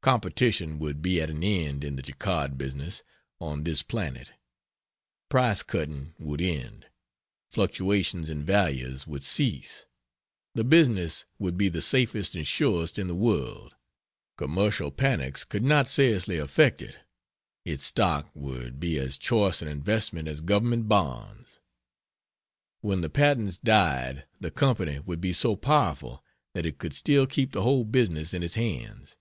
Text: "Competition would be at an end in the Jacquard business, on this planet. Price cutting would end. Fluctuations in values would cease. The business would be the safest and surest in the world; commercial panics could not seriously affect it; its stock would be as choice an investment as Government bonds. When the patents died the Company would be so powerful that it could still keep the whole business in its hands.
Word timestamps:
"Competition 0.00 0.78
would 0.78 1.02
be 1.02 1.20
at 1.20 1.28
an 1.30 1.42
end 1.42 1.82
in 1.84 1.96
the 1.96 2.02
Jacquard 2.02 2.56
business, 2.56 3.02
on 3.40 3.64
this 3.64 3.82
planet. 3.82 4.30
Price 5.28 5.62
cutting 5.64 6.14
would 6.16 6.40
end. 6.40 6.86
Fluctuations 7.50 8.30
in 8.30 8.44
values 8.44 9.06
would 9.06 9.24
cease. 9.24 9.84
The 10.54 10.62
business 10.64 11.26
would 11.40 11.58
be 11.58 11.68
the 11.68 11.82
safest 11.82 12.34
and 12.36 12.46
surest 12.46 13.00
in 13.00 13.08
the 13.08 13.16
world; 13.16 13.74
commercial 14.38 14.92
panics 14.92 15.44
could 15.44 15.64
not 15.64 15.88
seriously 15.88 16.38
affect 16.38 16.80
it; 16.80 16.96
its 17.64 17.84
stock 17.84 18.30
would 18.32 18.78
be 18.78 18.98
as 19.00 19.18
choice 19.18 19.60
an 19.60 19.68
investment 19.68 20.28
as 20.28 20.40
Government 20.40 20.88
bonds. 20.88 21.58
When 22.80 23.00
the 23.02 23.10
patents 23.10 23.58
died 23.58 24.24
the 24.40 24.52
Company 24.52 25.00
would 25.00 25.20
be 25.20 25.32
so 25.32 25.56
powerful 25.56 26.24
that 26.54 26.64
it 26.64 26.78
could 26.78 26.94
still 26.94 27.26
keep 27.26 27.52
the 27.52 27.62
whole 27.62 27.84
business 27.84 28.32
in 28.32 28.42
its 28.44 28.54
hands. 28.54 29.16